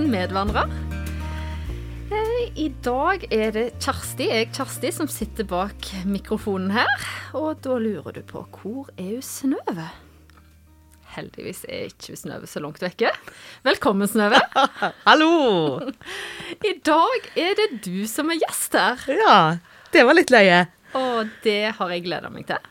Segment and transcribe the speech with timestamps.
[0.00, 0.68] podkasten Medvandrer.
[2.10, 5.74] Eh, I dag er det Kjersti, jeg Kjersti, som sitter bak
[6.06, 6.88] mikrofonen her.
[7.34, 9.88] Og da lurer du på hvor er hun Snøve?
[11.16, 13.10] Heldigvis er ikke Snøve så langt vekke.
[13.62, 14.40] Velkommen, Snøve.
[15.08, 15.80] Hallo!
[16.70, 19.04] I dag er det du som er gjest her.
[19.20, 19.38] Ja,
[19.92, 20.66] det var litt løye.
[20.96, 22.70] Og det har jeg gleda meg til.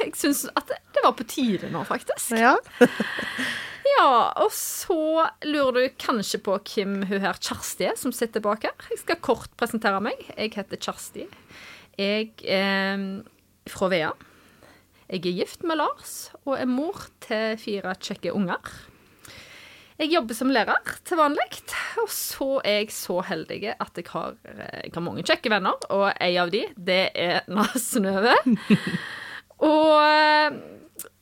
[0.00, 2.36] Jeg syns at det var på tide nå, faktisk.
[2.36, 2.56] Ja.
[3.84, 8.64] Ja, og så lurer du kanskje på hvem hun her Kjersti er som sitter bak
[8.64, 8.76] her.
[8.90, 10.20] Jeg skal kort presentere meg.
[10.32, 11.26] Jeg heter Kjersti.
[12.00, 13.04] Jeg er
[13.70, 14.14] fra Vea.
[15.04, 18.72] Jeg er gift med Lars og er mor til fire kjekke unger.
[20.00, 21.44] Jeg jobber som lærer til vanlig,
[22.02, 26.08] og så er jeg så heldig at jeg har, jeg har mange kjekke venner, og
[26.10, 28.34] en av de, det er Nasenøve.
[29.64, 30.56] Og eh,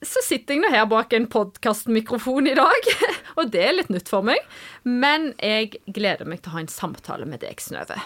[0.02, 2.88] så sitter jeg nå her bak en podkastmikrofon i dag,
[3.38, 4.42] og det er litt nytt for meg.
[4.84, 8.00] Men jeg gleder meg til å ha en samtale med deg, Snøve.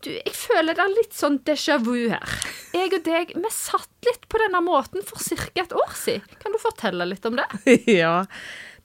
[0.00, 2.36] Du, jeg føler det er litt sånn déjà vu her.
[2.72, 5.50] Jeg og deg, vi satt litt på denne måten for ca.
[5.60, 6.38] et år siden.
[6.40, 7.48] Kan du fortelle litt om det?
[8.00, 8.22] ja.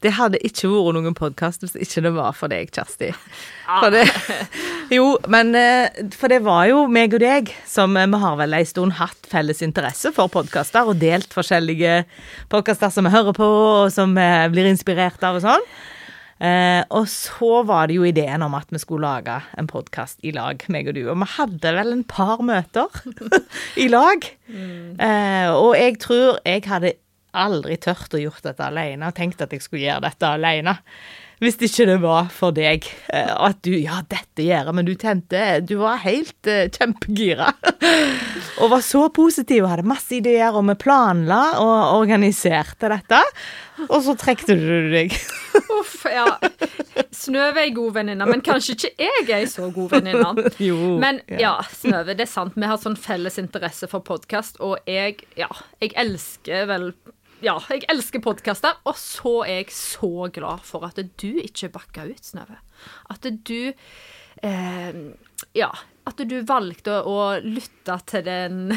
[0.03, 3.11] Det hadde ikke vært noen podkast hvis ikke det var for deg, Kjersti.
[3.65, 4.03] For det,
[4.97, 8.53] jo, men eh, For det var jo meg og deg som eh, Vi har vel
[8.53, 12.03] en stund hatt felles interesse for podkaster og delt forskjellige
[12.51, 15.69] podkaster som vi hører på, og som vi blir inspirert av og sånn.
[16.35, 20.33] Eh, og så var det jo ideen om at vi skulle lage en podkast i
[20.35, 21.05] lag, meg og du.
[21.07, 22.91] Og vi hadde vel en par møter
[23.83, 24.27] i lag.
[24.51, 24.99] Mm.
[24.99, 26.97] Eh, og jeg tror jeg hadde
[27.43, 30.77] aldri tørt å gjort dette alene og tenkt at jeg skulle gjøre dette alene.
[31.43, 32.85] Hvis ikke det var for deg.
[33.11, 37.49] Og at du Ja, dette gjør jeg, men du tente Du var helt uh, kjempegira.
[38.61, 43.19] og var så positiv og hadde masse ideer, og vi planla og organiserte dette.
[43.89, 45.15] Og så trekte du deg.
[45.79, 46.27] Uff, ja.
[47.15, 50.31] Snøve er ei god venninne, men kanskje ikke jeg er ei så god venninne.
[50.69, 50.95] Jo.
[51.01, 52.55] Men ja, Snøve, det er sant.
[52.55, 55.51] Vi har sånn felles interesse for podkast, og jeg, ja,
[55.83, 56.93] jeg elsker vel
[57.43, 62.07] ja, jeg elsker podkaster, og så er jeg så glad for at du ikke bakka
[62.07, 62.61] ut, Snøve.
[63.11, 63.73] At du
[64.43, 65.01] eh,
[65.55, 65.69] Ja,
[66.05, 68.75] at du valgte å, lytte til den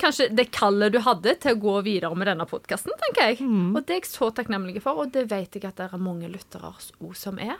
[0.00, 3.40] Kanskje det kallet du hadde til å gå videre med denne podkasten, tenker jeg.
[3.46, 3.74] Mm.
[3.76, 6.30] Og det er jeg så takknemlig for, og det vet jeg at det er mange
[6.32, 7.58] lyttere òg som er.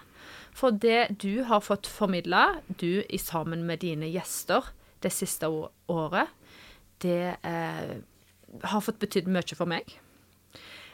[0.56, 6.30] For det du har fått formidla, du i sammen med dine gjester det siste året,
[7.02, 7.94] det eh,
[8.62, 9.96] har fått betydd mye for meg.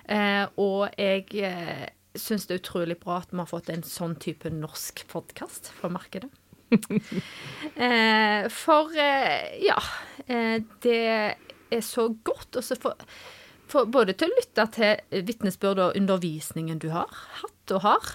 [0.08, 4.16] Eh, og jeg eh, syns det er utrolig bra at vi har fått en sånn
[4.20, 6.30] type norsk podkast fra markedet.
[7.86, 9.78] eh, for eh, ja,
[10.84, 11.02] det
[11.68, 13.04] er så godt også for,
[13.68, 18.12] for både til å lytte til vitnesbyrd og undervisningen du har hatt og har,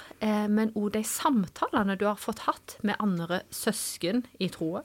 [0.49, 4.81] men òg de samtalene du har fått hatt med andre søsken i troa.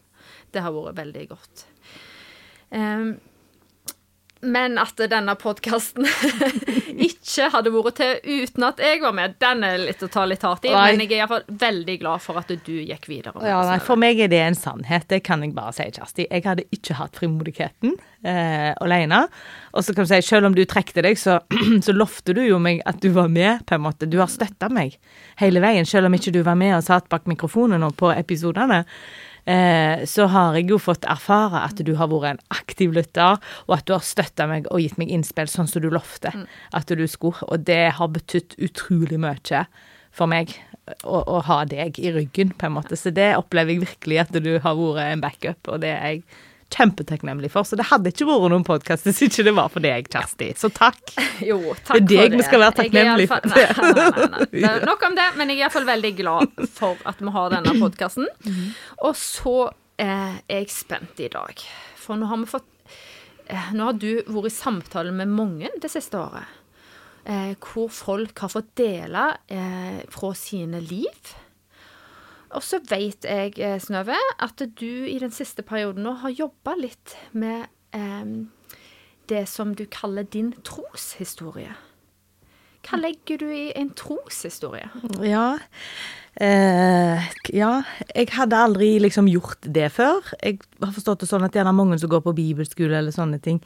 [0.53, 1.65] Det har vært veldig godt.
[2.69, 3.15] Um,
[4.41, 6.07] men at denne podkasten
[7.09, 10.45] ikke hadde vært til uten at jeg var med, den er litt å ta litt
[10.47, 10.73] hardt i.
[10.75, 10.85] Nei.
[10.93, 13.43] Men jeg er iallfall veldig glad for at du gikk videre.
[13.47, 15.09] Ja, nei, for meg er det en sannhet.
[15.11, 16.29] Det kan jeg bare si, Kjersti.
[16.29, 17.95] Jeg hadde ikke hatt frimodigheten
[18.25, 19.25] eh, alene.
[19.75, 21.39] Og så kan du si, selv om du trekte deg, så,
[21.87, 24.11] så lovte du jo meg at du var med, på en måte.
[24.11, 24.99] Du har støtta meg
[25.43, 28.85] hele veien, selv om ikke du var med og satt bak mikrofonen og på episodene
[29.49, 33.77] eh, så har jeg jo fått erfare at du har vært en aktiv lytter, og
[33.79, 36.49] at du har støtta meg og gitt meg innspill sånn som du lovte mm.
[36.79, 37.41] at du skulle.
[37.49, 39.65] Og det har betydd utrolig mye
[40.15, 40.55] for meg
[41.05, 42.97] å, å, ha deg i ryggen, på en måte.
[42.99, 46.25] Så det opplever jeg virkelig at du har vært en backup, og det er jeg
[46.75, 47.67] kjempetakknemlig for.
[47.67, 50.51] Så det hadde ikke vært noen podkast hvis ikke det var for deg, Kjersti.
[50.59, 51.01] Så takk.
[51.49, 53.45] Jo, takk det er deg vi skal være takknemlige for.
[53.53, 54.73] Nei, nei, nei, nei.
[54.89, 58.29] Nok om det, men jeg er iallfall veldig glad for at vi har denne podkasten.
[59.07, 59.57] Og så
[60.03, 61.63] eh, er jeg spent i dag,
[62.01, 62.69] for nå har vi fått
[63.47, 66.57] eh, Nå har du vært i samtale med mange det siste året.
[67.29, 69.29] Eh, hvor folk har fått dele
[70.11, 71.35] fra sine liv
[72.51, 76.77] og så vet jeg, eh, Snøve, at du i den siste perioden nå har jobba
[76.79, 77.67] litt med
[77.97, 78.25] eh,
[79.29, 81.75] det som du kaller din troshistorie.
[82.89, 84.87] Hva legger du i en troshistorie?
[85.21, 85.59] Ja,
[86.41, 87.73] eh, ja.
[88.15, 90.25] Jeg hadde aldri liksom gjort det før.
[90.41, 93.61] Jeg har forstått det sånn at gjerne mange som går på bibelskole eller sånne ting,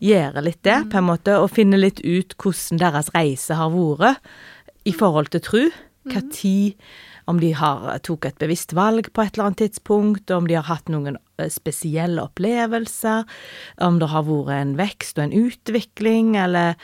[0.00, 0.90] gjør litt det, mm.
[0.94, 4.22] på en måte, og finner litt ut hvordan deres reise har vært
[4.88, 5.64] i forhold til tro.
[6.08, 6.80] Hva tid
[7.30, 10.66] Om de har tok et bevisst valg på et eller annet tidspunkt, om de har
[10.66, 13.28] hatt noen eh, spesielle opplevelser,
[13.86, 16.74] om det har vært en vekst og en utvikling, eller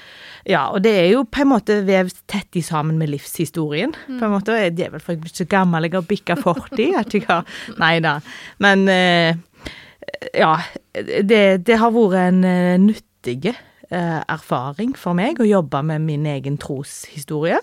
[0.49, 3.94] Ja, og det er jo på en måte vevd tett i sammen med livshistorien.
[4.06, 6.94] På en måte, Det er vel for jeg blir så gammel, jeg har bikka 40,
[6.99, 7.44] at jeg har
[7.79, 8.19] Nei da.
[8.62, 9.34] Men eh,
[10.34, 10.55] ja,
[10.94, 13.55] det, det har vært en nyttig
[13.88, 17.61] erfaring for meg å jobbe med min egen troshistorie.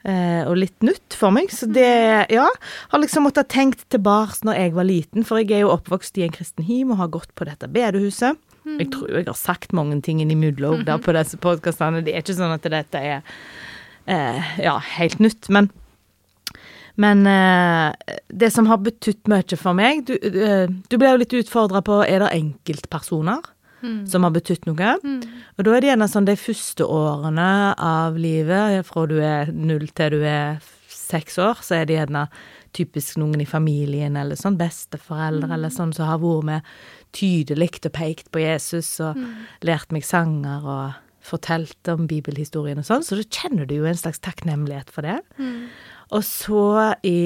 [0.00, 1.50] Uh, og litt nytt for meg.
[1.52, 1.84] Så det,
[2.32, 2.46] ja
[2.88, 6.24] Har liksom måttet tenkt tilbake når jeg var liten, for jeg er jo oppvokst i
[6.24, 8.40] en kristen him og har gått på dette bedehuset.
[8.64, 12.02] Jeg tror jeg har sagt mange ting innimellom der på disse podkastene.
[12.04, 13.22] Det er ikke sånn at dette er
[14.60, 15.70] ja, helt nytt, men
[17.00, 20.42] men eh, det som har betydd mye for meg Du, du,
[20.90, 23.46] du ble jo litt utfordra på er det enkeltpersoner
[23.82, 24.04] mm.
[24.10, 24.94] som har betydd noe.
[25.04, 25.20] Mm.
[25.56, 29.88] Og da er det gjerne sånn de første årene av livet, fra du er null
[29.96, 30.60] til du er
[30.90, 32.28] seks år, så er det gjerne
[32.76, 35.54] typisk noen i familien eller sånn, besteforeldre mm.
[35.56, 36.74] eller sånn som har vært med
[37.16, 39.30] tydelig og pekt på Jesus og mm.
[39.66, 40.98] lært meg sanger og
[41.30, 45.18] fortalt om bibelhistorien og sånn, så da kjenner du jo en slags takknemlighet for det.
[45.36, 45.66] Mm.
[46.16, 46.62] Og så
[47.06, 47.18] i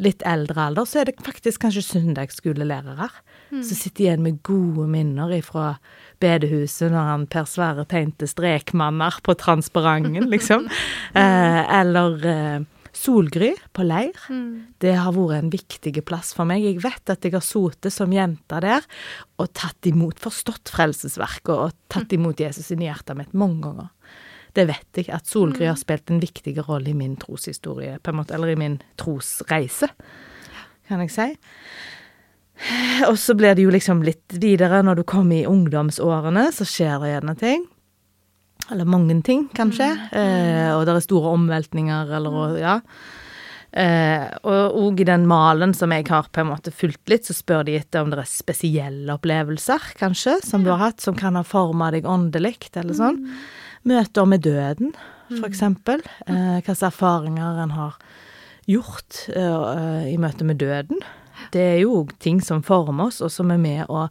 [0.00, 3.10] litt eldre alder så er det faktisk kanskje søndagsskolelærere
[3.50, 3.62] mm.
[3.62, 5.74] som sitter igjen med gode minner ifra
[6.22, 10.68] bedehuset når han Per Sverre tegnte strekmanner på transparenten, liksom.
[11.18, 14.16] eh, eller eh, Solgry på leir.
[14.28, 14.74] Mm.
[14.82, 16.64] Det har vært en viktig plass for meg.
[16.66, 18.84] Jeg vet at jeg har sittet som jente der
[19.40, 23.92] og tatt imot, forstått frelsesverket og tatt imot Jesus inn i hjertet mitt mange ganger.
[24.58, 28.18] Det vet jeg, at Solgry har spilt en viktig rolle i min troshistorie, på en
[28.18, 29.86] måte, eller i min trosreise,
[30.90, 31.28] kan jeg si.
[33.08, 36.98] Og så blir det jo liksom litt videre når du kommer i ungdomsårene, så skjer
[37.02, 37.64] det gjerne ting.
[38.70, 39.88] Eller mange ting, kanskje.
[40.12, 40.20] Mm.
[40.20, 42.76] Eh, og det er store omveltninger, eller og, ja.
[43.70, 47.36] Eh, og òg i den malen som jeg har på en måte fulgt litt, så
[47.36, 51.38] spør de etter om det er spesielle opplevelser, kanskje, som du har hatt, som kan
[51.38, 53.22] ha forma deg åndelig, eller sånn.
[53.24, 53.38] Mm.
[53.90, 54.92] Møter med døden,
[55.30, 55.48] for mm.
[55.48, 56.04] eksempel.
[56.26, 57.96] Eh, hvilke erfaringer en har
[58.70, 61.00] gjort eh, i møte med døden.
[61.54, 64.06] Det er jo ting som former oss, og som er med å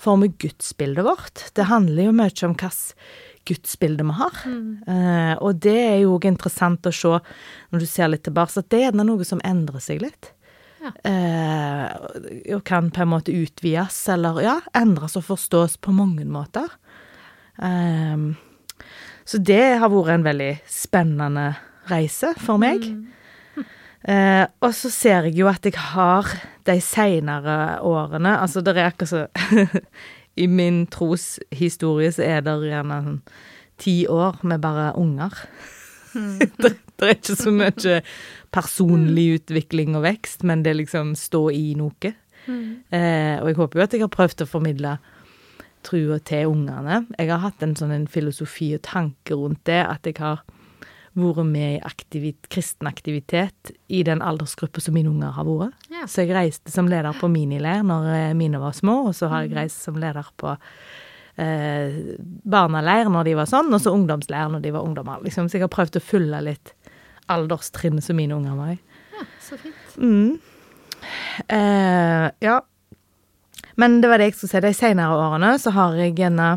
[0.00, 1.48] forme gudsbildet vårt.
[1.54, 2.94] Det handler jo mye om hvilket
[3.48, 4.40] gudsbilde vi har.
[4.44, 4.72] Mm.
[4.86, 7.14] Eh, og det er jo òg interessant å se,
[7.72, 10.32] når du ser litt tilbake, at det er noe som endrer seg litt.
[10.78, 10.92] Ja.
[11.10, 11.86] Eh,
[12.54, 16.70] og kan på en måte utvides, eller ja, endres og forstås på mange måter.
[17.58, 18.28] Eh,
[19.28, 21.50] så det har vært en veldig spennende
[21.90, 22.84] reise for meg.
[22.84, 23.17] Mm.
[24.04, 26.28] Eh, og så ser jeg jo at jeg har
[26.68, 29.24] de seinere årene Altså, det er akkurat så
[30.44, 33.18] I min troshistorie så er det gjerne sånn
[33.78, 35.34] ti år med bare unger.
[36.14, 36.38] Mm.
[36.62, 37.98] det, det, er ikke så mye
[38.54, 42.12] personlig utvikling og vekst, men det liksom stå i noe.
[42.46, 42.82] Mm.
[42.90, 44.96] Eh, og jeg håper jo at jeg har prøvd å formidle
[45.86, 47.04] trua til ungene.
[47.18, 50.42] Jeg har hatt en sånn en filosofi og tanke rundt det, at jeg har
[51.18, 55.88] vært med i aktivit, kristen aktivitet i den aldersgruppa som mine unger har vært.
[55.92, 56.06] Ja.
[56.08, 59.46] Så jeg reiste som leder på minileir når eh, mine var små, og så har
[59.46, 59.58] jeg mm.
[59.60, 60.54] reist som leder på
[61.42, 61.98] eh,
[62.48, 65.22] barneleir når de var sånn, og så ungdomsleir når de var ungdommer.
[65.26, 65.48] Liksom.
[65.48, 66.74] Så jeg har prøvd å følge litt
[67.28, 68.78] alderstrinnet som mine unger var i.
[69.18, 69.98] Ja, så fint.
[69.98, 70.38] Mm.
[71.46, 72.60] Eh, ja,
[73.78, 74.62] men det var det jeg skulle si.
[74.64, 76.48] De senere årene så har jeg gjerne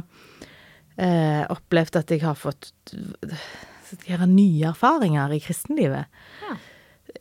[0.97, 2.71] eh, opplevd at jeg har fått
[4.07, 6.21] gjøre nye erfaringer i kristenlivet.
[6.45, 6.57] Ja.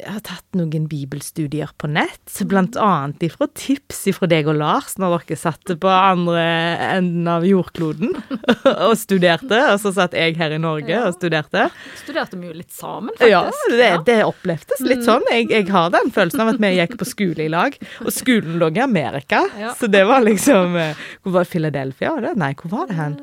[0.01, 4.95] Jeg har tatt noen bibelstudier på nett, blant annet ifra tips ifra deg og Lars
[5.01, 6.45] når dere satt på andre
[6.87, 8.15] enden av jordkloden
[8.87, 9.59] og studerte.
[9.73, 11.03] Og så satt jeg her i Norge ja.
[11.09, 11.67] og studerte.
[12.01, 13.33] Studerte vi jo litt sammen, faktisk.
[13.33, 13.43] Ja,
[13.75, 15.27] det, det opplevdes litt sånn.
[15.35, 17.77] Jeg, jeg, har den følelsen av at vi gikk på skole i lag.
[18.05, 19.75] Og skolen lå i Amerika, ja.
[19.77, 22.15] så det var liksom eh, Hvor var Philadelphia?
[22.39, 23.21] Nei, hvor var det hen?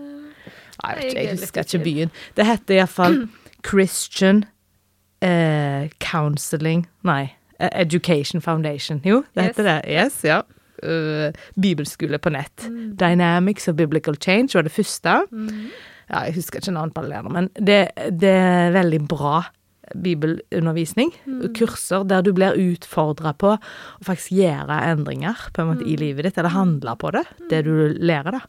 [0.84, 2.14] Nei, jeg, jeg husker ikke byen.
[2.38, 3.24] Det heter iallfall
[3.66, 4.44] Christian
[5.26, 7.24] eh, Counseling Nei,
[7.60, 9.02] eh, Education Foundation.
[9.06, 9.52] Jo, det yes.
[9.52, 9.80] heter det.
[9.92, 10.42] Yes, ja.
[10.78, 12.68] Uh, bibelskole på nett.
[12.70, 12.96] Mm.
[13.00, 15.24] Dynamics of Biblical Change var det første.
[15.32, 15.70] Mm.
[16.08, 17.80] Ja, jeg husker ikke navnet på det, men det,
[18.22, 19.42] det er veldig bra
[19.96, 21.12] bibelundervisning.
[21.26, 21.42] Mm.
[21.58, 26.02] Kurser der du blir utfordra på å faktisk gjøre endringer på en måte i mm.
[26.04, 28.44] livet ditt, eller handle på det, det du lærer, da.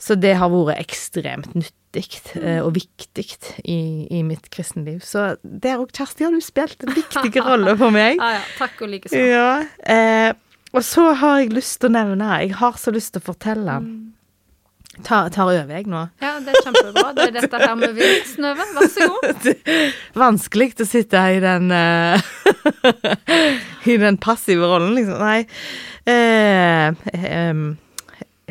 [0.00, 2.06] Så det har vært ekstremt nyttig
[2.40, 3.26] eh, og viktig
[3.68, 5.02] i, i, mitt kristenliv.
[5.04, 8.16] Så der òg, Kjersti, har du spilt en viktig rolle for meg.
[8.16, 8.46] ja, ja.
[8.56, 9.20] Takk og likeså.
[9.20, 9.50] Ja,
[9.84, 10.30] eh,
[10.70, 13.74] og så har jeg lyst til å nevne Jeg har så lyst til å fortelle
[13.82, 13.88] mm.
[15.02, 16.04] tar, tar over jeg nå.
[16.22, 17.10] Ja, det er kjempebra.
[17.16, 18.14] Det er dette her vi vil.
[18.30, 19.50] Snøve, vær så god.
[20.24, 22.30] Vanskelig å sitte i den uh,
[23.90, 25.18] I den passive rollen, liksom.
[25.20, 25.42] Nei.
[26.06, 26.94] Uh,
[27.50, 27.66] um,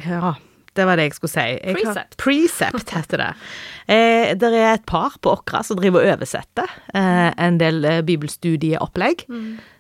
[0.04, 0.36] ja,
[0.80, 1.46] det var det jeg skulle si.
[1.60, 2.18] Jeg har- Precept.
[2.24, 3.30] Precept heter det.
[3.92, 8.02] Eh, det er et par på Åkra som driver og oversetter eh, en del eh,
[8.08, 9.26] bibelstudieopplegg.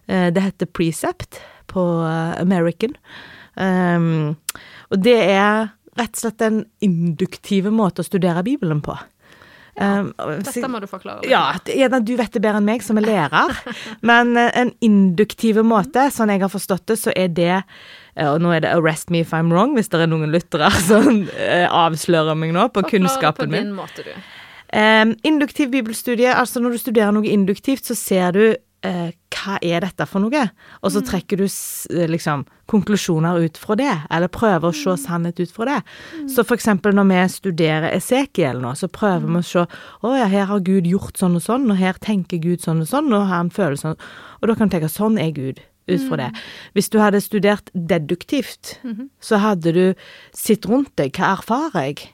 [0.09, 1.39] Eh, det heter Precept
[1.71, 2.95] på eh, American.
[3.59, 4.37] Um,
[4.89, 8.95] og det er rett og slett en induktive måte å studere Bibelen på.
[9.79, 10.09] Um,
[10.43, 11.21] Dette må du forklare.
[11.23, 11.31] litt.
[11.71, 13.53] ja, du vet det bedre enn meg som er lærer.
[14.09, 18.41] Men eh, en induktiv måte, sånn jeg har forstått det, så er det eh, Og
[18.43, 21.67] nå er det 'arrest me if I'm wrong', hvis det er noen lyttere som eh,
[21.71, 23.71] avslører meg nå på Forklare kunnskapen på min.
[23.71, 24.11] din måte, du.
[24.69, 28.43] Um, induktiv bibelstudie, altså når du studerer noe induktivt, så ser du
[28.83, 30.45] hva er dette for noe,
[30.81, 35.39] og så trekker du eh, liksom konklusjoner ut fra det, eller prøver å se sannhet
[35.41, 35.79] ut fra det.
[36.29, 40.27] Så for eksempel når vi studerer Esekiel nå, så prøver vi å se å ja,
[40.31, 43.27] her har Gud gjort sånn og sånn, og her tenker Gud sånn og sånn, og
[43.31, 43.99] han føler sånn,
[44.39, 45.65] og da kan du tenke sånn er Gud.
[45.89, 46.27] Ut fra det.
[46.77, 48.75] Hvis du hadde studert deduktivt,
[49.25, 49.95] så hadde du
[50.37, 52.11] sett rundt deg, hva erfarer jeg?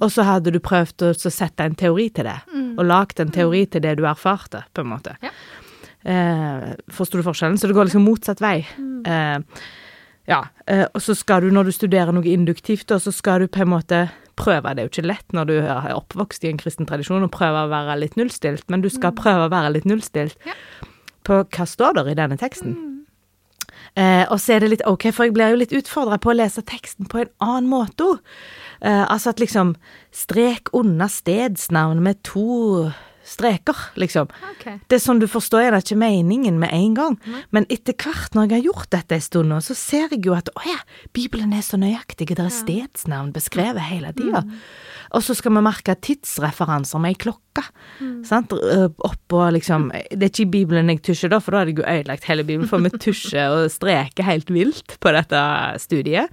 [0.00, 2.38] Og så hadde du prøvd å sette en teori til det,
[2.80, 5.18] og lagd en teori til det du erfarte, på en måte.
[5.20, 5.34] Ja.
[6.04, 7.58] Eh, Forsto du forskjellen?
[7.58, 8.66] Så det går liksom motsatt vei.
[9.06, 9.38] Eh,
[10.28, 13.48] ja, eh, og så skal du, når du studerer noe induktivt, og så skal du
[13.48, 14.02] på en måte
[14.38, 17.32] prøve, det er jo ikke lett når du er oppvokst i en kristen tradisjon, å
[17.32, 20.54] prøve å være litt nullstilt, men du skal prøve å være litt nullstilt Ja.
[21.24, 22.76] på hva står der i denne teksten.
[23.96, 26.36] Eh, og så er det litt ok, for jeg blir jo litt utfordra på å
[26.36, 28.18] lese teksten på en annen måte òg.
[28.80, 29.74] Eh, altså at liksom
[30.14, 32.92] strek unna stedsnavn med to
[33.28, 34.30] streker, liksom.
[34.54, 34.78] Okay.
[34.88, 37.18] Det er sånn du forstår gjerne ikke meningen med en gang,
[37.54, 40.36] men etter hvert når jeg har gjort dette en stund nå, så ser jeg jo
[40.36, 40.78] at å ja,
[41.16, 44.44] Bibelen er så nøyaktig, det er stedsnavn beskrevet hele tida.
[45.16, 47.64] Og så skal vi merke tidsreferanser med ei klokke.
[48.28, 48.52] Sant?
[48.52, 51.80] Eh, Oppå liksom Det er ikke i Bibelen jeg tusjer, da, for da hadde jeg
[51.80, 55.42] jo ødelagt hele Bibelen, for vi tusjer og streker helt vilt på dette
[55.82, 56.32] studiet.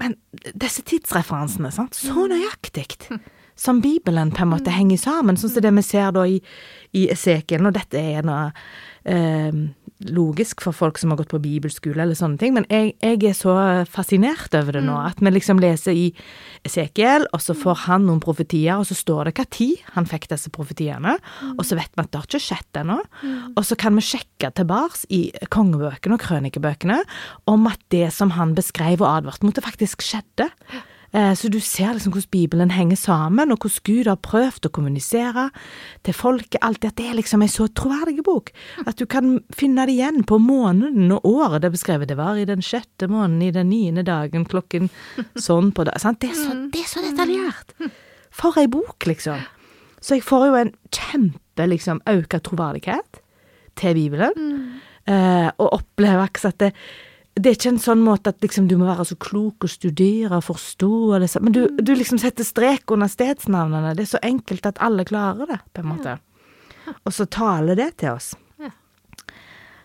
[0.00, 0.16] Men
[0.58, 2.88] disse tidsreferansene, sant, så nøyaktig
[3.62, 6.40] som Bibelen på en måte henger sammen, sånn som det vi ser da i,
[6.98, 8.50] i Esekiel, og dette er noe
[9.06, 9.54] eh,
[10.10, 13.36] logisk for folk som har gått på bibelskole eller sånne ting, men jeg, jeg er
[13.38, 13.54] så
[13.90, 16.08] fascinert over det nå, at vi liksom leser i
[16.66, 20.28] Esekiel, og så får han noen profetier, og så står det hva tid han fikk
[20.32, 21.16] disse profetiene,
[21.54, 22.98] og så vet vi at det har ikke skjedd ennå,
[23.54, 27.02] og så kan vi sjekke tilbake i kongebøkene og krønikebøkene
[27.50, 30.50] om at det som han beskrev og advarte mot, det faktisk skjedde.
[31.14, 34.72] Eh, Så du ser liksom hvordan Bibelen henger sammen, og hvordan Gud har prøvd å
[34.72, 35.50] kommunisere
[36.04, 36.60] til folket.
[36.64, 38.52] Alltid at det er liksom en så troverdig bok.
[38.86, 42.08] At du kan finne det igjen på måneden og året det er beskrevet.
[42.08, 44.88] Det var i den sjette måneden, i den niende dagen, klokken
[45.36, 45.98] sånn på det.
[46.00, 46.20] Sant?
[46.24, 47.76] Det, så, det er så detaljert!
[48.32, 49.42] For ei bok, liksom.
[50.00, 53.20] Så jeg får jo en kjempe, liksom, økt troverdighet
[53.76, 54.80] til Bibelen.
[55.04, 56.72] Eh, og opplever akkurat at det,
[57.34, 60.36] det er ikke en sånn måte at liksom du må være så klok og studere
[60.36, 63.94] og forstå, og så- men du, du liksom setter strek under stedsnavnene.
[63.96, 66.18] Det er så enkelt at alle klarer det, på en måte.
[67.06, 68.34] Og så taler det til oss.
[68.60, 68.70] Ja.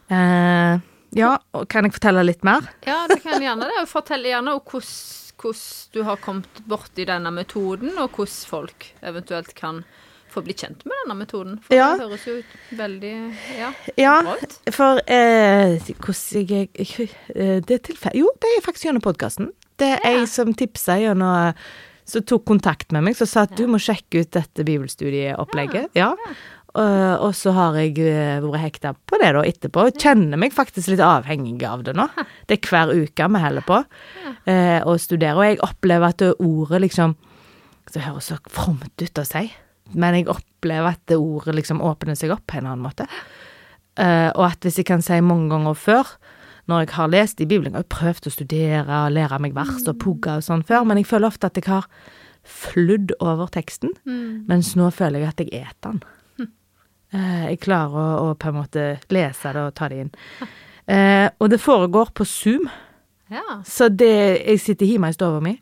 [0.09, 0.79] Eh,
[1.17, 1.37] ja,
[1.69, 2.67] kan jeg fortelle litt mer?
[2.87, 3.87] Ja, du kan gjerne det.
[3.89, 9.83] Fortell gjerne hvordan du har kommet borti denne metoden, og hvordan folk eventuelt kan
[10.37, 11.57] få bli kjent med denne metoden.
[11.65, 11.89] For Ja.
[11.97, 13.13] det høres jo ut veldig
[13.57, 14.57] ja, Ja, bra ut.
[14.77, 19.51] for eh, hvordan jeg, jeg eh, Det er tilfeldig Jo, det er faktisk gjennom podkasten.
[19.77, 20.19] Det er Ja.
[20.21, 21.53] ei som tipsa gjennom
[22.07, 25.89] Som tok kontakt med meg, som sa at du må sjekke ut dette bibelstudieopplegget.
[25.97, 26.13] Ja.
[26.77, 29.87] Og, og så har jeg uh, vært hekta på det da etterpå.
[29.89, 32.05] og Kjenner meg faktisk litt avhengig av det nå.
[32.47, 35.35] Det er hver uke vi holder på uh, og studere.
[35.35, 37.17] Og jeg opplever at ordet liksom
[37.91, 39.45] Det høres så fromt ut å si,
[39.93, 43.07] men jeg opplever at det ordet liksom åpner seg opp på en annen måte.
[43.97, 46.11] Uh, og at hvis jeg kan si mange ganger før,
[46.67, 49.87] når jeg har lest i Bibelen, jeg har prøvd å studere og lære meg vers
[49.87, 51.87] og pugga og sånn før, men jeg føler ofte at jeg har
[52.47, 53.91] flydd over teksten,
[54.47, 56.03] mens nå føler jeg at jeg eter den.
[57.13, 60.11] Uh, jeg klarer å, å på en måte lese det og ta det inn.
[60.87, 62.67] Uh, og det foregår på Zoom,
[63.31, 63.61] Ja.
[63.65, 65.57] så det Jeg sitter hjemme i stua mi.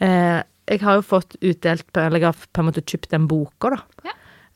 [0.00, 3.70] eh, jeg har jo fått utdelt Eller jeg har på en måte kjøpt den boka,
[3.74, 3.80] da.
[4.06, 4.12] Ja.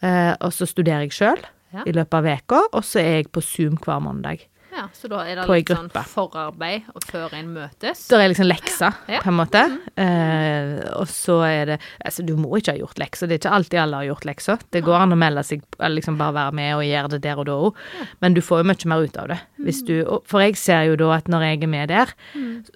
[0.06, 1.44] Eh, og så studerer jeg sjøl
[1.75, 1.82] Ja.
[1.84, 4.44] i løpet av uka, og så er jeg på Zoom hver mandag.
[4.73, 8.02] Ja, Så da er det litt sånn forarbeid og før en møtes?
[8.11, 9.20] Det er liksom lekser, Ja.
[9.23, 9.62] på en måte.
[9.96, 13.26] Eh, og så er det Altså, du må ikke ha gjort lekser.
[13.28, 14.58] Det er ikke alltid alle har gjort lekser.
[14.70, 17.38] Det går an å melde seg, eller liksom bare være med og gjøre det der
[17.38, 17.75] og da òg.
[18.20, 19.40] Men du får jo mye mer ut av det.
[19.64, 22.12] Hvis du, for jeg ser jo da at når jeg er med der,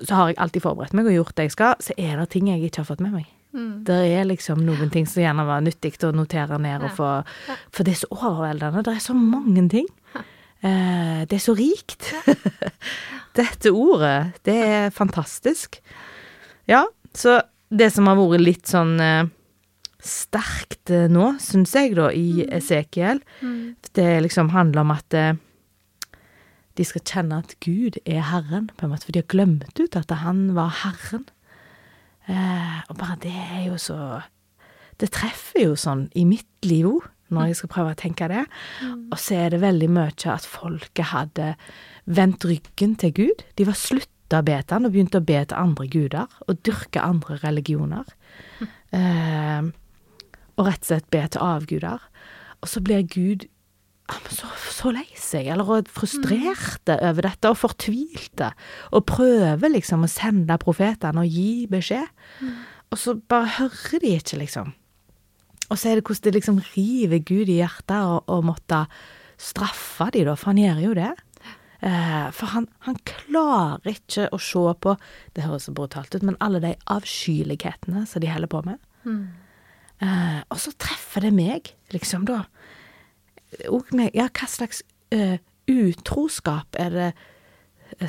[0.04, 1.74] så har jeg alltid forberedt meg og gjort det jeg skal.
[1.80, 3.26] Så er det ting jeg ikke har fått med meg.
[3.52, 7.08] Det er liksom noen ting som gjerne var nyttig å notere ned og få
[7.74, 8.84] For det er så overveldende.
[8.86, 9.86] Det er så mange ting.
[10.62, 12.10] Eh, det er så rikt.
[13.38, 15.80] Dette ordet, det er fantastisk.
[16.68, 16.84] Ja,
[17.16, 17.40] så
[17.70, 19.30] det som har vært litt sånn eh,
[20.02, 23.22] sterkt eh, nå, syns jeg, da, i Esekiel,
[23.96, 25.20] det liksom handler om at
[26.80, 29.96] de skal kjenne at Gud er Herren, på en måte, for de har glemt ut
[29.98, 31.26] at han var Herren.
[32.30, 34.20] Eh, og bare det er jo så
[35.00, 38.44] Det treffer jo sånn i mitt liv òg, når jeg skal prøve å tenke det.
[39.10, 41.52] Og så er det veldig mye at folket hadde
[42.10, 43.44] vendt ryggen til Gud.
[43.58, 46.60] De var slutta å be til han og begynte å be til andre guder og
[46.66, 48.16] dyrke andre religioner.
[48.90, 49.66] Eh,
[50.58, 52.02] og rett og slett be til avguder.
[52.58, 53.44] Og så blir Gud
[54.34, 58.50] så, så lei seg, eller frustrerte frustrerte over dette, og fortvilte,
[58.96, 62.10] og prøver liksom å sende profetene og gi beskjed.
[62.90, 64.72] Og så bare hører de ikke, liksom.
[65.70, 68.84] Og så er det hvordan det liksom river Gud i hjertet å, å måtte
[69.40, 71.10] straffe de da, for han gjør jo det.
[71.80, 74.96] Eh, for han, han klarer ikke å se på,
[75.36, 78.82] det høres så brutalt ut, men alle de avskyelighetene som de holder på med.
[80.04, 82.42] Eh, og så treffer det meg, liksom, da.
[83.72, 85.34] Og med, ja, hva slags uh,
[85.66, 87.08] utroskap er det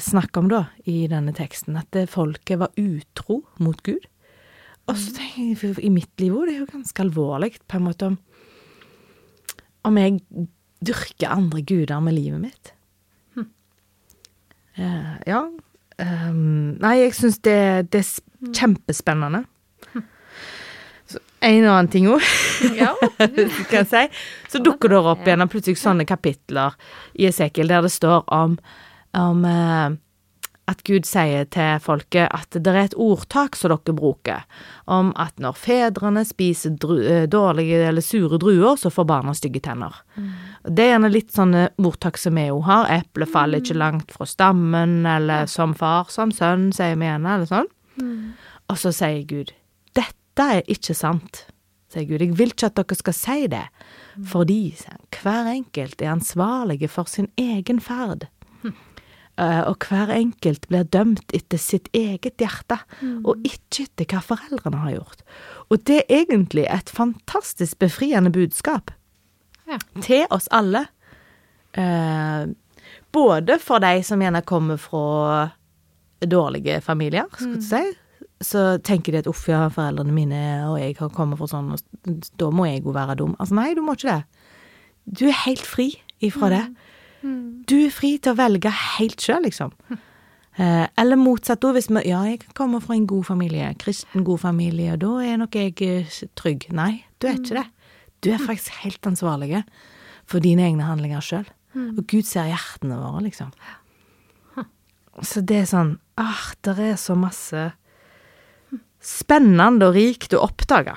[0.03, 1.80] snakk om da, i denne teksten?
[1.80, 4.06] At folket var utro mot Gud?
[4.92, 7.80] Og så tenker jeg, for i mitt liv òg, det er jo ganske alvorlig, på
[7.80, 8.18] en måte, om,
[9.88, 10.20] om jeg
[10.84, 12.74] dyrker andre guder med livet mitt.
[14.76, 15.42] Eh, ja.
[16.02, 17.58] Um, nei, jeg syns det,
[17.94, 19.46] det er kjempespennende.
[21.42, 22.22] En en annen ting òg.
[22.78, 22.92] Ja.
[23.70, 24.04] kan jeg si.
[24.54, 26.78] Så dukker det opp igjen plutselig sånne kapitler
[27.18, 28.60] i Esekiel der det står om,
[29.18, 29.98] om eh,
[30.70, 34.44] at Gud sier til folket at det er et ordtak som dere bruker,
[34.86, 39.96] om at når fedrene spiser eh, dårlige eller sure druer, så får barna stygge tenner.
[40.63, 42.88] Det er gjerne litt sånne ordtak som vi jo har.
[42.94, 47.50] Eplet faller ikke langt fra stammen, eller som far, som sønn, sier vi gjerne, eller
[47.50, 47.72] sånn.
[48.72, 49.51] Og så sier Gud,
[49.98, 51.46] dette er ikke sant,
[51.92, 52.22] sier Gud.
[52.22, 53.66] Jeg vil ikke at dere skal si det,
[54.29, 54.62] fordi
[55.22, 58.29] hver enkelt er ansvarlige for sin egen ferd.
[59.42, 62.77] Eh, og hver enkelt blir dømt etter sitt eget hjerte,
[63.25, 65.24] og ikke etter hva foreldrene har gjort.
[65.72, 68.92] Og det er egentlig et fantastisk befriende budskap
[69.68, 69.80] Ja.
[70.01, 70.88] til oss alle.
[71.74, 72.46] Eh,
[73.12, 75.51] både for de som gjerne kommer fra
[76.22, 77.62] dårlige familier, skulle mm.
[77.62, 77.98] si.
[78.42, 82.30] Så tenker de at uff, ja, foreldrene mine og jeg har kommet fra sånn, og
[82.38, 83.36] da må jeg jo være dum.
[83.40, 84.24] Altså nei, du må ikke det.
[85.06, 86.66] Du er helt fri ifra det.
[87.22, 89.74] Du er fri til å velge helt sjøl, liksom.
[90.57, 94.42] Eh, eller motsatt, da, hvis vi Ja, jeg kommer fra en god familie, kristen god
[94.44, 96.68] familie, og da er nok jeg eh, trygg.
[96.75, 97.68] Nei, du er ikke det.
[98.22, 99.64] Du er faktisk helt ansvarlig
[100.29, 101.48] for dine egne handlinger sjøl.
[101.96, 103.53] Og Gud ser hjertene våre, liksom.
[105.24, 107.72] Så det er sånn Ah, det er så masse
[109.01, 110.94] spennende og rikt å oppdage.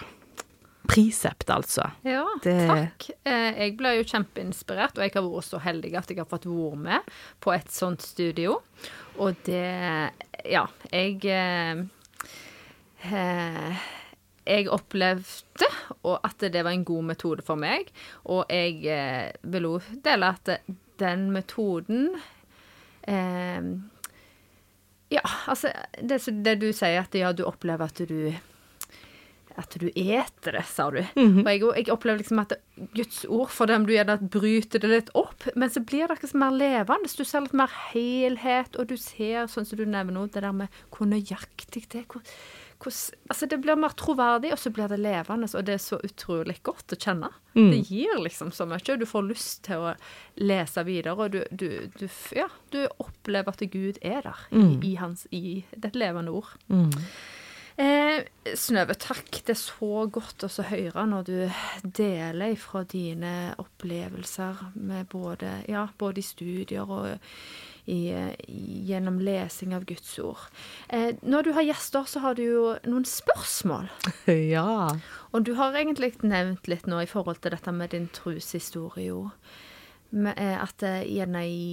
[0.89, 1.91] Prisept, altså.
[2.05, 3.11] Ja, Det- takk.
[3.25, 6.45] Eh, jeg ble jo kjempeinspirert, og jeg har vært så heldig at jeg har fått
[6.45, 7.01] være med
[7.41, 8.61] på et sånt studio.
[9.19, 10.11] Og det
[10.45, 11.85] Ja, jeg eh,
[13.11, 13.77] eh,
[14.47, 15.65] Jeg opplevde
[16.05, 17.91] at det var en god metode for meg,
[18.27, 20.61] og jeg eh, vil òg dele at
[21.01, 22.11] den metoden
[23.09, 23.63] eh,
[25.11, 28.35] Ja, altså det, det du sier, at ja, du opplever at du
[29.61, 30.99] at du eter det, sa du.
[31.45, 32.57] Og jeg, jeg opplever liksom at
[32.97, 36.41] Guds ord for dem du gjerne bryter det litt opp, men så blir det ikke
[36.43, 37.11] mer levende.
[37.15, 40.57] Du ser litt mer helhet, og du ser, sånn som du nevner nå, det der
[40.57, 42.09] med hvor nøyaktig det er.
[42.11, 42.25] Hvor,
[42.83, 42.97] hvor,
[43.31, 46.59] altså det blir mer troverdig, og så blir det levende, og det er så utrolig
[46.67, 47.31] godt å kjenne.
[47.71, 49.95] Det gir liksom så mye, og du får lyst til å
[50.43, 51.69] lese videre, og du, du,
[52.01, 56.51] du, ja, du opplever at Gud er der i, i, hans, i det levende ord.
[57.77, 58.23] Eh,
[58.55, 59.41] Snøve, takk.
[59.43, 61.37] Det er så godt å høre når du
[61.83, 67.09] deler fra dine opplevelser med både, ja, både i studier og
[67.91, 67.99] i,
[68.89, 70.47] gjennom lesing av Guds ord.
[70.89, 73.91] Eh, når du har gjester, så har du jo noen spørsmål.
[74.55, 74.95] Ja.
[75.35, 79.25] Og du har egentlig nevnt litt nå i forhold til dette med din troshistorie jo.
[80.15, 81.65] Eh, at eh, gjerne i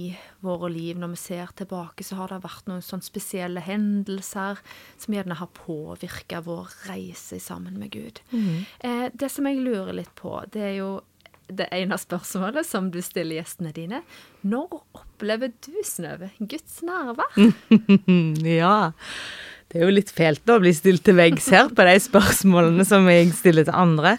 [0.44, 4.60] våre liv, når vi ser tilbake, så har det vært noen sånne spesielle hendelser
[5.00, 8.22] som gjerne har påvirka vår reise sammen med Gud.
[8.32, 10.92] Eh, det som jeg lurer litt på, det er jo
[11.52, 14.02] det ene spørsmålet som du stiller gjestene dine.
[14.46, 17.34] Når opplever du, Snøve, Guds nærvær?
[18.62, 18.76] ja.
[19.72, 23.08] Det er jo litt fælt å bli stilt til veggs her på de spørsmålene som
[23.08, 24.18] jeg stiller til andre.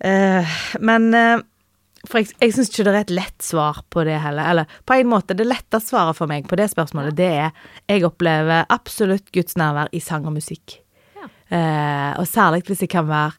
[0.00, 1.42] Eh, men eh,
[2.08, 4.46] For jeg, jeg syns ikke det er et lett svar på det heller.
[4.52, 7.50] Eller på en måte, det lette svaret for meg på det spørsmålet, det er
[7.90, 10.78] jeg opplever absolutt Guds nærvær i sang og musikk.
[11.18, 11.28] Ja.
[11.52, 13.36] Eh, og særlig hvis jeg kan være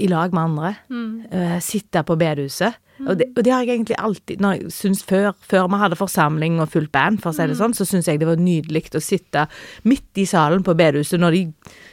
[0.00, 0.74] i lag med andre.
[0.90, 1.26] Mm.
[1.30, 2.78] eh, sitte på bedehuset.
[3.06, 5.98] Og, det, og det har jeg egentlig alltid når jeg synes før, før vi hadde
[5.98, 8.90] forsamling og fullt band, for å si det sånn, så syns jeg det var nydelig
[8.96, 9.46] å sitte
[9.88, 11.42] midt i salen på bedehuset når de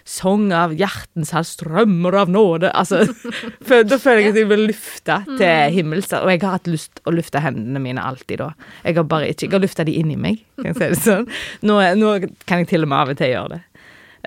[0.08, 2.72] sang av 'Hjertens hals strømmer av nåde'.
[2.72, 3.04] Altså,
[3.68, 6.12] for, da føler jeg at jeg vil lufte til himmels.
[6.16, 8.52] Og jeg har hatt lyst å lufte hendene mine alltid da.
[8.84, 11.28] Jeg har bare ikke Jeg har lufta de inni meg, kan jeg si det sånn.
[11.68, 12.14] Nå, nå
[12.50, 13.64] kan jeg til og med av og til gjøre det.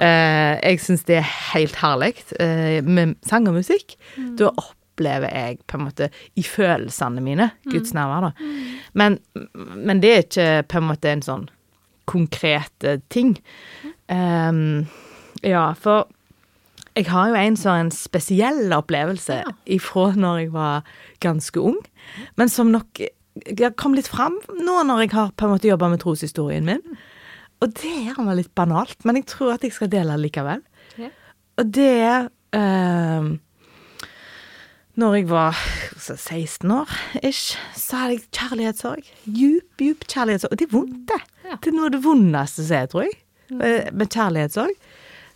[0.01, 3.99] Uh, jeg syns det er helt herlig uh, med sang og musikk.
[4.38, 4.53] Da
[5.01, 8.49] opplever jeg på en måte i følelsene mine Guds nærvær, da.
[8.93, 9.19] Men,
[9.57, 11.47] men det er ikke på en måte en sånn
[12.11, 13.37] konkret eh, ting.
[14.11, 14.89] Um,
[15.47, 16.11] ja, for
[16.99, 20.89] jeg har jo en sånn spesiell opplevelse ifra når jeg var
[21.23, 21.79] ganske ung,
[22.37, 23.05] men som nok
[23.79, 26.83] kom litt fram nå når jeg har på en måte jobba med troshistorien min.
[27.63, 30.65] Og det er gjerne litt banalt, men jeg tror at jeg skal dele det likevel.
[30.99, 31.13] Ja.
[31.61, 33.35] Og det er ehm,
[34.98, 35.55] Når jeg var
[36.00, 36.90] 16 år
[37.22, 39.07] ish, så hadde jeg kjærlighetssorg.
[39.24, 40.53] Djup, djup kjærlighetssorg.
[40.53, 41.20] Og det er vondt, det.
[41.46, 41.57] Ja.
[41.62, 43.14] Det er noe av det vondeste som er, tror jeg.
[43.55, 44.74] eh, Med kjærlighetssorg.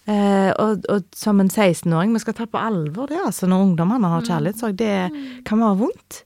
[0.05, 4.11] Eh, og, og som en 16-åring, vi skal ta på alvor det, altså, når ungdommene
[4.13, 4.77] har kjærlighetssorg.
[4.77, 6.25] Det kan være vondt.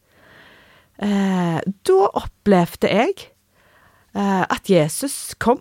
[0.98, 3.12] Eh, da opplevde jeg
[4.16, 5.60] eh, at Jesus kom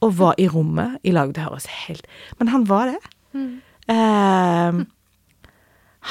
[0.00, 1.34] og var i rommet i lag.
[1.34, 2.06] Det høres helt
[2.38, 3.02] Men han var det.
[3.90, 4.78] Eh,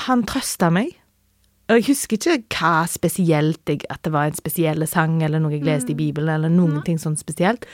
[0.08, 0.94] han trøsta meg.
[1.68, 5.52] Og jeg husker ikke hva spesielt jeg, at det var en spesiell sang eller noe
[5.52, 7.66] jeg leste i Bibelen, eller noen ting sånn spesielt.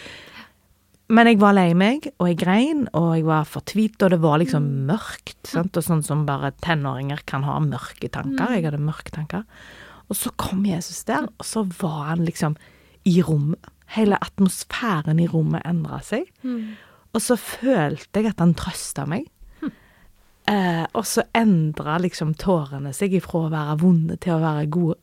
[1.13, 4.39] Men jeg var lei meg, og jeg grein, og jeg var fortvilt, og det var
[4.41, 5.37] liksom mørkt.
[5.45, 5.77] Sant?
[5.77, 8.55] Og sånn som bare tenåringer kan ha mørke tanker.
[8.55, 9.43] Jeg hadde mørke tanker.
[10.09, 12.57] Og så kom Jesus der, og så var han liksom
[13.05, 13.61] i rommet.
[13.93, 16.31] Hele atmosfæren i rommet endra seg.
[17.13, 19.27] Og så følte jeg at han trøsta meg.
[20.51, 24.99] Eh, og så endra liksom tårene seg ifra å være vonde til å være gode.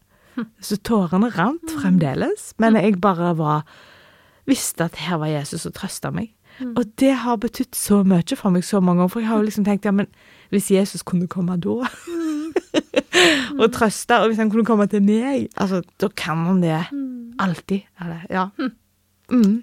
[0.63, 3.65] Så tårene rant fremdeles, men jeg bare var
[4.49, 6.33] Visste at her var Jesus og trøsta meg.
[6.65, 9.47] Og det har betydd så mye for meg så mange ganger, for jeg har jo
[9.47, 10.09] liksom tenkt ja, men
[10.51, 11.77] hvis Jesus kunne komme da
[13.61, 16.75] og trøste, og hvis han kunne komme til meg, altså, da kan han det
[17.41, 17.87] alltid.
[18.01, 18.49] Eller, ja.
[19.31, 19.61] Mm.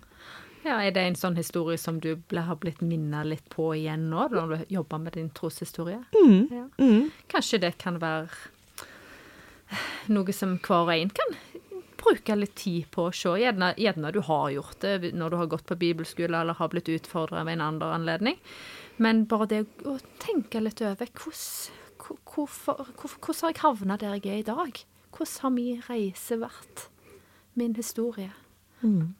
[0.67, 4.09] Ja, Er det en sånn historie som du ble, har blitt minnet litt på igjen
[4.11, 6.01] nå, når du jobber med din troshistorie?
[6.11, 6.41] Mm.
[6.51, 6.65] Ja.
[6.81, 7.11] Mm.
[7.31, 8.27] Kanskje det kan være
[10.11, 11.37] noe som hver og en kan
[11.97, 13.33] bruke litt tid på å se.
[13.41, 16.91] Gjerne, gjerne du har gjort det når du har gått på bibelskole eller har blitt
[16.91, 18.39] utfordra ved en annen anledning.
[19.01, 24.33] Men bare det å tenke litt over hvordan, hvorfor, hvordan har jeg havna der jeg
[24.33, 24.83] er i dag?
[25.15, 26.87] Hvordan har min reise vært?
[27.57, 28.33] Min historie.
[28.83, 29.15] Mm.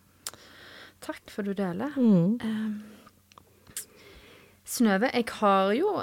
[1.03, 1.93] Takk for du deler.
[1.97, 2.38] Mm.
[2.41, 2.83] Um,
[4.67, 5.93] Snøve, jeg har jo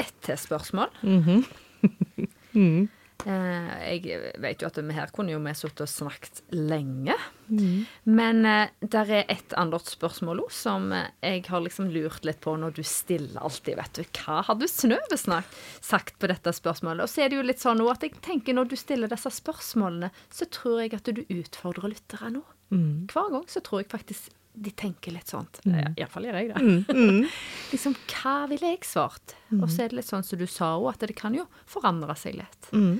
[0.00, 0.90] ett til spørsmål.
[1.02, 1.44] Mhm.
[2.54, 2.86] Mm.
[3.24, 7.16] Uh, jeg vet jo at vi her kunne jo vi sittet og snakket lenge.
[7.48, 7.86] Mm.
[8.04, 12.42] Men uh, der er et annet spørsmål òg som eh, jeg har liksom lurt litt
[12.44, 14.04] på når du stiller alltid, vet du.
[14.20, 17.06] Hva hadde Snøve sagt på dette spørsmålet?
[17.06, 19.32] Og så er det jo litt sånn nå at jeg tenker når du stiller disse
[19.40, 22.44] spørsmålene, så tror jeg at du utfordrer lytterne nå.
[22.72, 23.04] Mm.
[23.10, 25.58] Hver gang så tror jeg faktisk de tenker litt sånt.
[25.66, 25.96] Mm.
[25.98, 26.60] Iallfall gjør jeg det.
[26.62, 26.84] Mm.
[26.94, 27.24] Mm.
[27.72, 29.34] Liksom, hva ville jeg svart?
[29.58, 32.14] Og så er det litt sånn som du sa òg, at det kan jo forandre
[32.18, 32.70] seg litt.
[32.70, 32.94] Mm.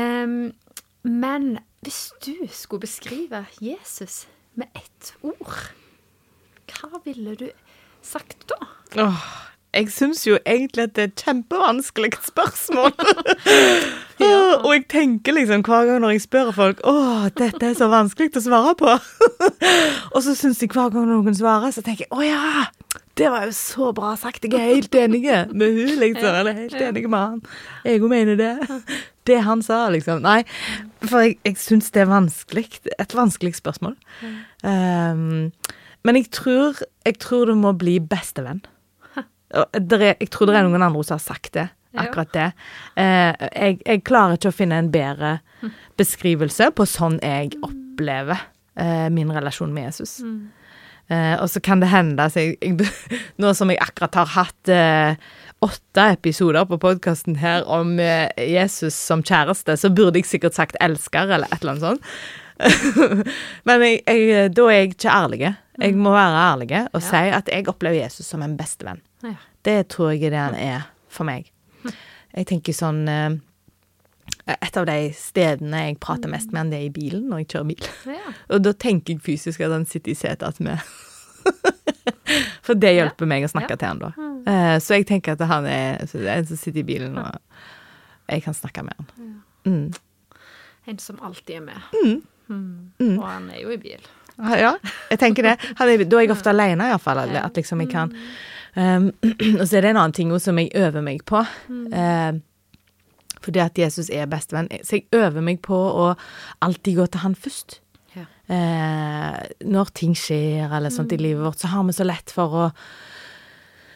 [0.00, 0.36] Em,
[1.04, 1.50] men
[1.84, 4.22] hvis du skulle beskrive Jesus
[4.56, 5.72] med ett ord,
[6.72, 7.48] hva ville du
[8.02, 8.58] sagt da?
[9.02, 9.26] Åh,
[9.72, 12.92] jeg syns jo egentlig at det er et kjempevanskelig spørsmål.
[14.20, 14.40] ja.
[14.58, 16.94] Og jeg tenker liksom hver gang når jeg spør folk Å,
[17.38, 18.92] dette er så vanskelig å svare på.
[20.14, 22.68] og så syns jeg hver gang noen svarer, så tenker jeg å ja!
[23.16, 24.44] Det var jo så bra sagt.
[24.44, 26.28] Jeg er helt enig med hun, liksom.
[26.32, 27.42] Eller helt enig med han.
[27.84, 28.54] Jeg òg mener det.
[29.22, 30.24] Det han sa, liksom.
[30.24, 30.40] Nei,
[31.06, 32.64] for jeg, jeg syns det er vanskelig.
[32.98, 33.94] Et vanskelig spørsmål.
[34.66, 35.52] Um,
[36.02, 38.64] men jeg tror, jeg tror du må bli bestevenn.
[39.52, 41.68] Jeg tror det er noen andre som har sagt det.
[41.98, 42.48] Akkurat det.
[42.96, 45.36] Eh, jeg, jeg klarer ikke å finne en bedre
[46.00, 48.46] beskrivelse på sånn jeg opplever
[48.80, 50.20] eh, min relasjon med Jesus.
[51.12, 52.88] Eh, og så kan det hende så jeg, jeg,
[53.42, 54.72] Nå som jeg akkurat har hatt
[55.62, 61.28] åtte episoder på podkasten her om Jesus som kjæreste, så burde jeg sikkert sagt elsker,
[61.28, 62.08] eller et eller annet sånt.
[63.68, 65.40] Men jeg, jeg, da er jeg ikke ærlig.
[65.82, 67.06] Jeg må være ærlig og Ja.
[67.08, 69.00] si at jeg opplever Jesus som en bestevenn.
[69.24, 69.34] Ja.
[69.64, 71.48] Det tror jeg er det han er for meg.
[72.32, 73.34] Jeg tenker sånn eh,
[74.48, 77.48] Et av de stedene jeg prater mest med han, det er i bilen, når jeg
[77.52, 77.88] kjører bil.
[78.10, 78.32] Ja.
[78.54, 80.78] Og da tenker jeg fysisk at han sitter i setet attmed.
[82.66, 83.78] For det hjelper meg å snakke Ja.
[83.80, 84.10] til han da.
[84.46, 87.38] Eh, så jeg tenker at han er, er en som sitter i bilen, og
[88.30, 89.34] jeg kan snakke med han.
[89.66, 89.92] Mm.
[90.90, 91.90] En som alltid er med.
[92.02, 92.22] Mm.
[93.00, 93.16] Mm.
[93.18, 94.08] Og han er jo i bil.
[94.38, 94.72] Ah, Ja,
[95.10, 95.58] jeg tenker det.
[95.76, 97.20] Er, da er jeg ofte alene, iallfall.
[97.40, 98.14] At liksom jeg kan
[98.76, 99.10] um,
[99.60, 101.44] Og så er det en annen ting som jeg øver meg på.
[101.92, 102.32] Eh,
[103.42, 104.70] fordi at Jesus er bestevenn.
[104.82, 106.12] Så jeg øver meg på å
[106.62, 107.80] alltid gå til han først.
[108.16, 108.26] Ja.
[108.46, 109.38] Uh,
[109.72, 112.66] når ting skjer eller sånt i livet vårt, så har vi så lett for å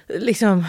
[0.06, 0.62] liksom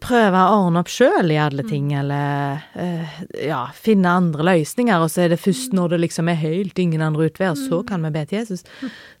[0.00, 5.10] prøve å ordne opp sjøl i alle ting, eller uh, ja, finne andre løsninger, og
[5.12, 8.12] så er det først når det liksom er helt ingen andre utvei, så kan vi
[8.14, 8.64] be til Jesus.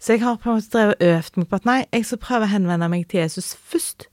[0.00, 2.48] Så jeg har på en måte drevet øvd meg på at nei, jeg skal prøve
[2.48, 4.08] å henvende meg til Jesus først.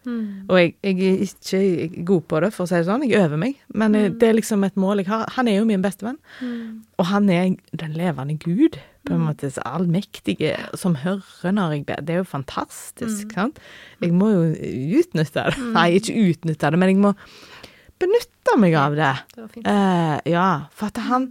[0.50, 3.40] Og jeg, jeg er ikke god på det, for å si det sånn, jeg øver
[3.46, 5.30] meg, men eh, det er liksom et mål jeg har.
[5.38, 6.20] Han er jo min bestevenn,
[7.00, 11.86] og han er den levende Gud, på en måte så allmektige, som hører når jeg
[11.88, 12.04] ber.
[12.06, 13.60] Det er jo fantastisk, sant?
[14.02, 14.46] Jeg må jo
[15.00, 15.68] utnytte det.
[15.76, 17.14] Nei, ikke utnytte det, men jeg må
[18.02, 19.12] benytte meg av det.
[19.36, 19.66] Det.
[19.66, 21.30] Eh, ja, for at han,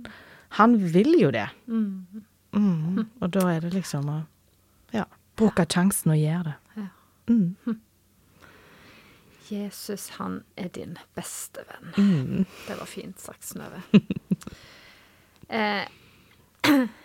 [0.61, 1.49] han vil jo det.
[1.67, 2.25] Mm.
[2.55, 3.03] Mm.
[3.21, 4.21] Og da er det liksom å
[4.95, 5.09] ja,
[5.39, 6.89] bruke sjansen og gjøre det.
[7.29, 7.81] Mm.
[9.49, 11.93] Jesus, han er din beste venn.
[11.97, 12.45] Mm.
[12.67, 13.83] Det var fint sagt, Synnøve.
[15.49, 15.85] eh,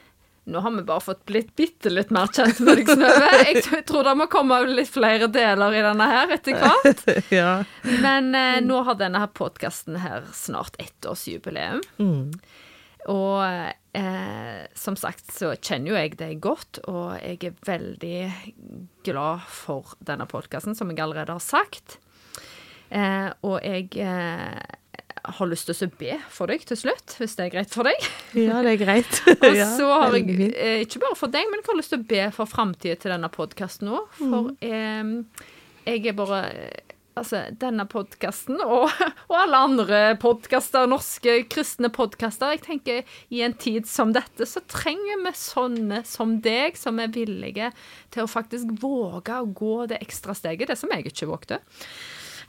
[0.50, 3.30] nå har vi bare fått blitt bitte litt mer kjent med deg, Synnøve.
[3.46, 7.04] Jeg tror det må komme litt flere deler i denne her etter hvert.
[7.40, 7.52] ja.
[8.04, 11.84] Men eh, nå har denne her podkasten her snart ettårsjubileum.
[12.02, 12.34] Mm.
[13.10, 13.40] Og
[13.98, 18.20] eh, som sagt så kjenner jo jeg deg godt, og jeg er veldig
[19.08, 22.00] glad for denne podkasten, som jeg allerede har sagt.
[22.90, 24.60] Eh, og jeg eh,
[25.38, 28.10] har lyst til å be for deg til slutt, hvis det er greit for deg.
[28.48, 29.22] ja, det er greit.
[29.50, 32.10] Og så har jeg, eh, ikke bare for deg, men jeg har lyst til å
[32.16, 34.06] be for framtida til denne podkasten òg.
[34.20, 34.54] For Mm.
[34.62, 35.50] eh,
[35.90, 36.44] jeg er bare
[37.20, 38.86] Altså, denne podkasten og,
[39.28, 43.02] og alle andre podkaster, norske kristne podkaster Jeg tenker
[43.36, 47.74] i en tid som dette, så trenger vi sånne som deg, som er villige
[48.14, 50.70] til å faktisk våge å gå det ekstra steget.
[50.72, 51.60] Det som jeg ikke vågte.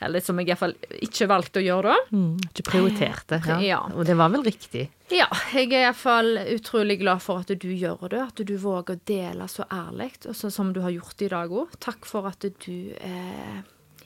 [0.00, 2.16] Eller som jeg iallfall ikke valgte å gjøre da.
[2.16, 3.40] Mm, ikke prioriterte.
[3.46, 3.58] Ja.
[3.64, 3.80] Ja.
[3.92, 4.86] Og det var vel riktig.
[5.12, 9.02] Ja, jeg er iallfall utrolig glad for at du gjør det, at du våger å
[9.10, 11.74] dele så ærlig, som du har gjort i dag òg.
[11.82, 13.58] Takk for at du eh,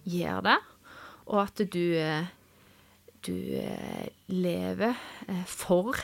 [0.08, 0.56] gjør det,
[1.28, 2.26] og at du, eh,
[3.28, 6.00] du eh, lever eh, for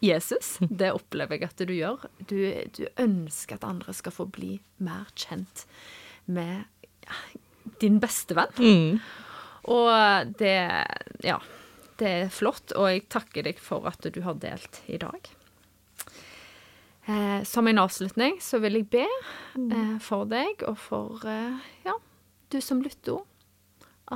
[0.00, 0.56] Jesus.
[0.60, 2.08] Det opplever jeg at du gjør.
[2.24, 2.38] Du,
[2.76, 5.66] du ønsker at andre skal få bli mer kjent
[6.30, 6.64] med
[7.80, 8.54] din beste venn.
[8.58, 9.00] Mm.
[9.72, 10.56] Og det
[11.26, 11.40] Ja.
[12.00, 15.26] Det er flott, og jeg takker deg for at du har delt i dag.
[17.04, 21.92] Eh, som en avslutning så vil jeg be eh, for deg og for eh, ja,
[22.48, 23.20] du som lytter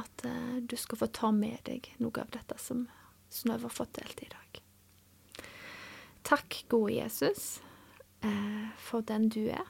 [0.01, 2.87] at eh, du skal få ta med deg noe av dette som
[3.35, 4.61] Snøve har fått delt i dag.
[6.25, 7.59] Takk, gode Jesus,
[8.23, 9.67] eh, for den du er.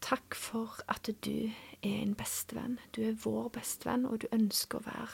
[0.00, 1.50] Takk for at du
[1.82, 2.78] er en bestevenn.
[2.96, 5.08] Du er vår bestevenn, og du ønsker å være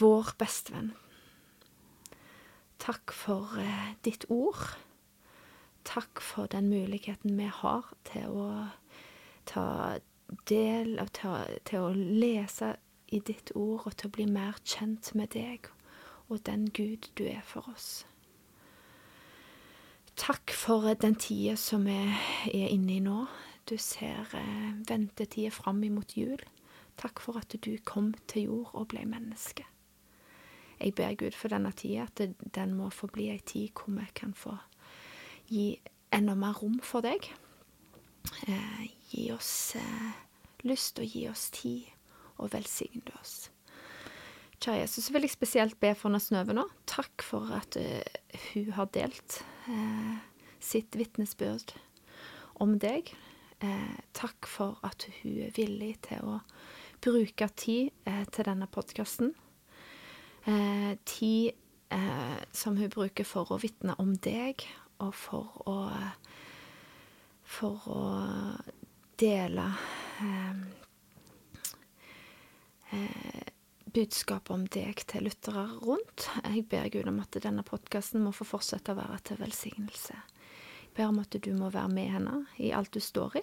[0.00, 0.92] vår bestevenn.
[2.78, 4.76] Takk for eh, ditt ord.
[5.88, 8.50] Takk for den muligheten vi har til å
[9.48, 9.98] ta
[10.48, 12.74] del av til, å lese
[13.08, 15.70] i ditt ord og til å bli mer kjent med deg
[16.28, 18.04] og den Gud du er for oss.
[20.18, 23.22] Takk for eh, den tida som vi er inne i nå.
[23.70, 26.40] Du ser eh, ventetida fram imot jul.
[26.98, 29.66] Takk for at du kom til jord og ble menneske.
[30.78, 34.06] Jeg ber Gud for denne tida, at den må få bli ei tid hvor vi
[34.14, 34.56] kan få
[35.50, 35.78] gi
[36.14, 37.28] enda mer rom for deg.
[38.46, 40.10] Eh, gi oss eh,
[40.66, 41.86] lyst og gi oss tid,
[42.38, 43.50] og velsigne oss.
[44.58, 46.66] Kjære Jesus, så vil jeg spesielt be for Snøve nå.
[46.90, 49.38] Takk for at uh, hun har delt
[50.60, 51.74] sitt vitnesbyrd
[52.62, 53.12] om deg.
[53.60, 56.36] Eh, takk for at hun er villig til å
[57.02, 59.32] bruke tid eh, til denne podkasten.
[60.46, 61.56] Eh, tid
[61.94, 64.66] eh, som hun bruker for å vitne om deg,
[65.02, 65.78] og for å
[67.48, 68.00] For å
[69.16, 69.62] dele
[70.20, 70.77] eh, eh,
[73.98, 76.28] budskapet om deg til lyttere rundt.
[76.44, 80.14] Jeg ber Gud om at denne podkasten må få fortsette å være til velsignelse.
[80.84, 83.42] Jeg ber om at du må være med henne i alt du står i.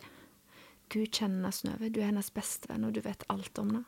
[0.94, 3.84] Du kjenner henne Snøve, du er hennes bestevenn, og du vet alt om henne.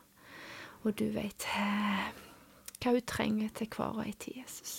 [0.83, 2.11] Og du vet eh,
[2.83, 4.75] hva hun trenger til hver og ei tid, Jesus.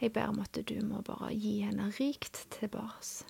[0.00, 3.28] Jeg ber om at du må bare gi henne rikt tilbake.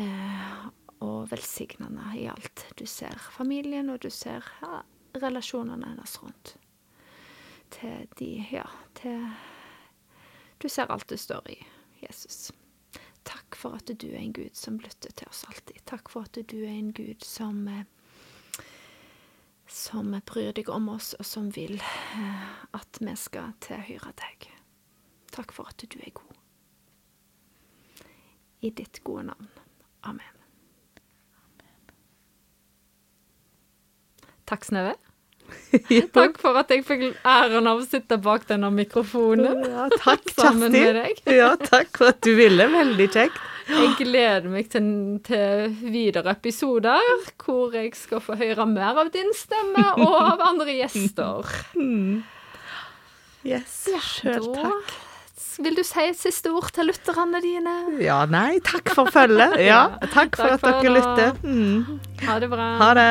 [0.00, 0.66] Eh,
[1.04, 2.64] og velsigne henne i alt.
[2.80, 4.86] Du ser familien, og du ser ja,
[5.22, 6.56] relasjonene hennes rundt.
[7.70, 9.30] Til de Ja, til
[10.62, 11.58] Du ser alt du står i,
[12.00, 12.52] Jesus.
[13.24, 15.82] Takk for at du er en Gud som lytter til oss alltid.
[15.84, 17.84] Takk for at du er en Gud som eh,
[19.66, 24.48] som bryr deg om oss, og som vil eh, at vi skal tilhøre deg.
[25.34, 26.32] Takk for at du er god.
[28.64, 29.50] I ditt gode navn.
[30.06, 30.36] Amen.
[34.46, 34.94] Takk, Snøve.
[36.16, 40.72] Takk for at jeg fikk æren av å sitte bak denne mikrofonen Ja, takk, sammen
[40.72, 40.84] Kjersti.
[40.84, 41.20] med deg.
[41.40, 42.68] Ja, takk for at du ville.
[42.72, 43.42] Veldig kjekt.
[43.66, 44.84] Jeg gleder meg til,
[45.26, 47.02] til videre episoder
[47.42, 51.50] hvor jeg skal få høre mer av din stemme og av andre gjester.
[53.46, 54.94] Yes, sjøl takk.
[55.62, 57.74] vil du si et siste ord til lytterne dine?
[58.02, 59.58] Ja, nei, takk for følget.
[59.66, 61.34] Ja, takk for at for dere lytter.
[61.42, 61.98] Mm.
[62.26, 62.70] Ha det bra.
[62.82, 63.10] Ha det.